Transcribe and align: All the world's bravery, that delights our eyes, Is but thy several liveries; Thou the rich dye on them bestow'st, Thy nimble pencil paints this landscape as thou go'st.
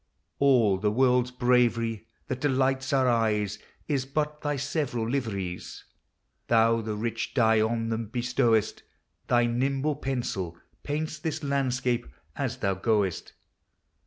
All 0.39 0.79
the 0.79 0.89
world's 0.89 1.29
bravery, 1.29 2.07
that 2.25 2.41
delights 2.41 2.91
our 2.91 3.07
eyes, 3.07 3.59
Is 3.87 4.03
but 4.03 4.41
thy 4.41 4.55
several 4.55 5.07
liveries; 5.07 5.83
Thou 6.47 6.81
the 6.81 6.95
rich 6.95 7.35
dye 7.35 7.61
on 7.61 7.89
them 7.89 8.07
bestow'st, 8.07 8.81
Thy 9.27 9.45
nimble 9.45 9.95
pencil 9.95 10.57
paints 10.81 11.19
this 11.19 11.43
landscape 11.43 12.07
as 12.35 12.57
thou 12.57 12.73
go'st. 12.73 13.33